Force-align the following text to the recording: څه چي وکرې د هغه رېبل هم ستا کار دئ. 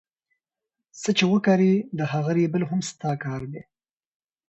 څه 1.01 1.09
چي 1.17 1.25
وکرې 1.31 1.73
د 1.97 1.99
هغه 2.11 2.31
رېبل 2.37 2.63
هم 2.69 2.79
ستا 2.89 3.11
کار 3.23 3.41
دئ. 3.51 3.63